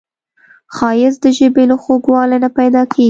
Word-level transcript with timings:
ښایست 0.75 1.19
د 1.23 1.25
ژبې 1.37 1.63
له 1.71 1.75
خوږوالي 1.81 2.37
نه 2.43 2.49
پیداکیږي 2.57 2.99